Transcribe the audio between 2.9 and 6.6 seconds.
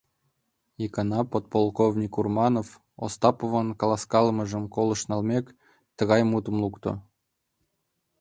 Остаповын каласкалымыжым колышт налмек, тыгай мутым